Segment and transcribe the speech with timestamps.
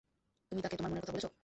[0.51, 1.27] তুমি তাকে তোমার মনের কথা বলেছ?